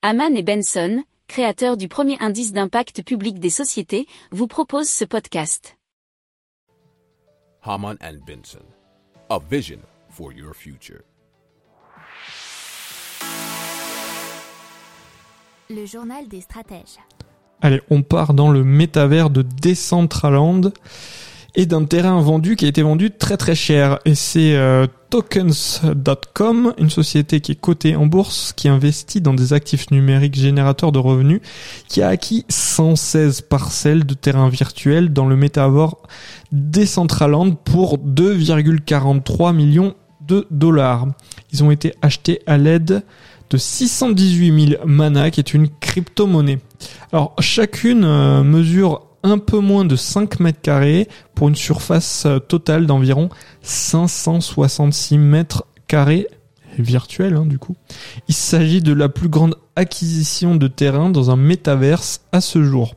Haman 0.00 0.36
et 0.36 0.44
Benson, 0.44 1.02
créateurs 1.26 1.76
du 1.76 1.88
premier 1.88 2.16
indice 2.20 2.52
d'impact 2.52 3.02
public 3.02 3.40
des 3.40 3.50
sociétés, 3.50 4.06
vous 4.30 4.46
proposent 4.46 4.88
ce 4.88 5.04
podcast. 5.04 5.76
Haman 7.64 7.96
and 8.00 8.18
Benson, 8.24 8.62
a 9.28 9.40
vision 9.50 9.80
for 10.08 10.32
your 10.32 10.54
future. 10.54 11.00
Le 15.68 15.84
journal 15.84 16.28
des 16.28 16.42
stratèges. 16.42 17.00
Allez, 17.60 17.82
on 17.90 18.02
part 18.02 18.34
dans 18.34 18.52
le 18.52 18.62
métavers 18.62 19.30
de 19.30 19.42
Decentraland 19.42 20.72
et 21.58 21.66
d'un 21.66 21.84
terrain 21.84 22.20
vendu 22.20 22.54
qui 22.54 22.66
a 22.66 22.68
été 22.68 22.82
vendu 22.82 23.10
très 23.10 23.36
très 23.36 23.56
cher. 23.56 23.98
Et 24.04 24.14
c'est 24.14 24.54
euh, 24.54 24.86
tokens.com, 25.10 26.72
une 26.78 26.88
société 26.88 27.40
qui 27.40 27.52
est 27.52 27.60
cotée 27.60 27.96
en 27.96 28.06
bourse, 28.06 28.52
qui 28.52 28.68
investit 28.68 29.20
dans 29.20 29.34
des 29.34 29.52
actifs 29.52 29.90
numériques 29.90 30.36
générateurs 30.36 30.92
de 30.92 31.00
revenus, 31.00 31.40
qui 31.88 32.00
a 32.00 32.08
acquis 32.08 32.46
116 32.48 33.40
parcelles 33.40 34.06
de 34.06 34.14
terrain 34.14 34.48
virtuel 34.48 35.12
dans 35.12 35.26
le 35.26 35.34
métavers 35.34 35.96
Decentraland 36.52 37.56
pour 37.56 37.98
2,43 37.98 39.52
millions 39.52 39.94
de 40.28 40.46
dollars. 40.52 41.08
Ils 41.52 41.64
ont 41.64 41.72
été 41.72 41.92
achetés 42.02 42.40
à 42.46 42.56
l'aide 42.56 43.02
de 43.50 43.56
618 43.56 44.68
000 44.76 44.86
mana, 44.86 45.32
qui 45.32 45.40
est 45.40 45.54
une 45.54 45.68
crypto-monnaie. 45.68 46.60
Alors, 47.12 47.34
chacune 47.40 48.04
euh, 48.04 48.44
mesure 48.44 49.07
un 49.22 49.38
peu 49.38 49.58
moins 49.58 49.84
de 49.84 49.96
5 49.96 50.40
mètres 50.40 50.60
carrés 50.60 51.08
pour 51.34 51.48
une 51.48 51.56
surface 51.56 52.24
euh, 52.26 52.38
totale 52.38 52.86
d'environ 52.86 53.28
566 53.62 55.18
mètres 55.18 55.64
carrés 55.86 56.28
virtuels 56.78 57.34
hein, 57.34 57.46
du 57.46 57.58
coup. 57.58 57.76
Il 58.28 58.34
s'agit 58.34 58.82
de 58.82 58.92
la 58.92 59.08
plus 59.08 59.28
grande 59.28 59.56
acquisition 59.76 60.56
de 60.56 60.68
terrain 60.68 61.10
dans 61.10 61.30
un 61.30 61.36
métaverse 61.36 62.20
à 62.32 62.40
ce 62.40 62.62
jour. 62.62 62.94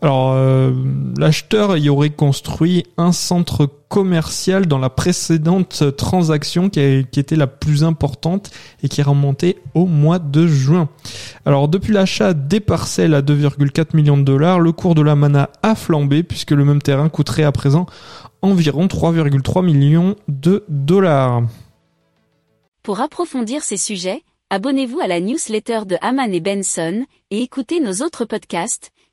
Alors, 0.00 0.32
euh, 0.32 0.72
l'acheteur 1.18 1.76
y 1.76 1.88
aurait 1.88 2.10
construit 2.10 2.84
un 2.98 3.10
centre 3.10 3.68
commercial 3.88 4.66
dans 4.66 4.78
la 4.78 4.90
précédente 4.90 5.96
transaction 5.96 6.70
qui, 6.70 6.78
était 6.80 7.34
la 7.34 7.48
plus 7.48 7.82
importante 7.82 8.50
et 8.82 8.88
qui 8.88 9.00
est 9.00 9.04
remontée 9.04 9.58
au 9.74 9.86
mois 9.86 10.20
de 10.20 10.46
juin. 10.46 10.88
Alors, 11.44 11.66
depuis 11.66 11.92
l'achat 11.92 12.32
des 12.32 12.60
parcelles 12.60 13.14
à 13.14 13.22
2,4 13.22 13.96
millions 13.96 14.16
de 14.16 14.22
dollars, 14.22 14.60
le 14.60 14.70
cours 14.70 14.94
de 14.94 15.02
la 15.02 15.16
mana 15.16 15.50
a 15.64 15.74
flambé 15.74 16.22
puisque 16.22 16.52
le 16.52 16.64
même 16.64 16.80
terrain 16.80 17.08
coûterait 17.08 17.44
à 17.44 17.52
présent 17.52 17.86
environ 18.40 18.86
3,3 18.86 19.64
millions 19.64 20.14
de 20.28 20.64
dollars. 20.68 21.42
Pour 22.84 23.00
approfondir 23.00 23.64
ces 23.64 23.76
sujets, 23.76 24.22
abonnez-vous 24.50 25.00
à 25.00 25.08
la 25.08 25.18
newsletter 25.18 25.80
de 25.86 25.96
Haman 26.00 26.32
et 26.32 26.40
Benson 26.40 27.04
et 27.32 27.42
écoutez 27.42 27.80
nos 27.80 27.94
autres 28.04 28.24
podcasts 28.24 28.92